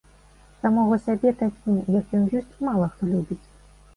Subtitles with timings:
[0.61, 3.41] Самога сябе такім, які ён ёсць, мала хто любіць.